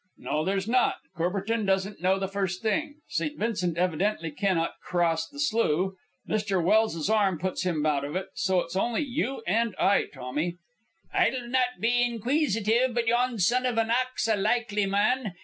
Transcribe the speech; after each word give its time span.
"No, 0.17 0.43
there's 0.43 0.67
not. 0.67 0.95
Courbertin 1.15 1.67
doesn't 1.67 2.01
know 2.01 2.17
the 2.17 2.27
first 2.27 2.63
thing. 2.63 2.95
St. 3.07 3.37
Vincent 3.37 3.77
evidently 3.77 4.31
cannot 4.31 4.73
cross 4.83 5.27
the 5.29 5.39
slough. 5.39 5.91
Mr. 6.27 6.59
Welse's 6.59 7.07
arm 7.07 7.37
puts 7.37 7.61
him 7.65 7.85
out 7.85 8.03
of 8.03 8.15
it. 8.15 8.29
So 8.33 8.61
it's 8.61 8.75
only 8.75 9.01
you 9.03 9.43
and 9.45 9.75
I, 9.79 10.05
Tommy." 10.11 10.57
"I'll 11.13 11.47
not 11.47 11.79
be 11.79 12.03
inqueesitive, 12.03 12.95
but 12.95 13.05
yon 13.05 13.37
son 13.37 13.67
of 13.67 13.77
Anak's 13.77 14.27
a 14.27 14.35
likely 14.35 14.87
mon. 14.87 15.33